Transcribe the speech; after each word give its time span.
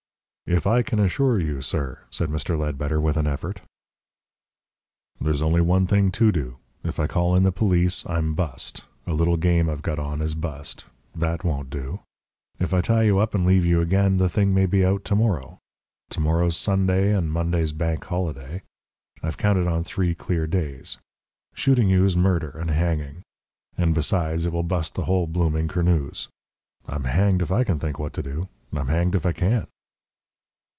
"If 0.53 0.67
I 0.67 0.81
can 0.81 0.99
assure 0.99 1.39
you, 1.39 1.61
sir" 1.61 1.99
said 2.11 2.27
Mr. 2.27 2.59
Ledbetter, 2.59 2.99
with 2.99 3.15
an 3.15 3.25
effort. 3.25 3.61
"There's 5.21 5.41
only 5.41 5.61
one 5.61 5.87
thing 5.87 6.11
to 6.11 6.29
do. 6.29 6.57
If 6.83 6.99
I 6.99 7.07
call 7.07 7.37
in 7.37 7.43
the 7.43 7.53
police, 7.53 8.05
I'm 8.05 8.33
bust 8.33 8.83
a 9.07 9.13
little 9.13 9.37
game 9.37 9.69
I've 9.69 9.81
got 9.81 9.97
on 9.97 10.21
is 10.21 10.35
bust. 10.35 10.83
That 11.15 11.45
won't 11.45 11.69
do. 11.69 12.01
If 12.59 12.73
I 12.73 12.81
tie 12.81 13.03
you 13.03 13.19
up 13.19 13.33
and 13.33 13.45
leave 13.45 13.63
you 13.63 13.79
again, 13.79 14.17
the 14.17 14.27
thing 14.27 14.53
may 14.53 14.65
be 14.65 14.83
out 14.83 15.05
to 15.05 15.15
morrow. 15.15 15.57
Tomorrow's 16.09 16.57
Sunday, 16.57 17.15
and 17.15 17.31
Monday's 17.31 17.71
Bank 17.71 18.03
Holiday 18.03 18.61
I've 19.23 19.37
counted 19.37 19.67
on 19.67 19.85
three 19.85 20.13
clear 20.13 20.47
days. 20.47 20.97
Shooting 21.55 21.87
you's 21.87 22.17
murder 22.17 22.49
and 22.49 22.69
hanging; 22.71 23.21
and 23.77 23.95
besides, 23.95 24.45
it 24.45 24.51
will 24.51 24.63
bust 24.63 24.95
the 24.95 25.05
whole 25.05 25.27
blooming 25.27 25.69
kernooze. 25.69 26.27
I'm 26.89 27.05
hanged 27.05 27.41
if 27.41 27.53
I 27.53 27.63
can 27.63 27.79
think 27.79 27.97
what 27.97 28.11
to 28.15 28.21
do 28.21 28.49
I'm 28.73 28.89
hanged 28.89 29.15
if 29.15 29.25
I 29.25 29.31
can." 29.31 29.67